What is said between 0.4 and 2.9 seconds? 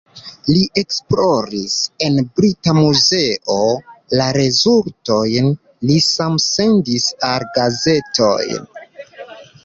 Li esploris en Brita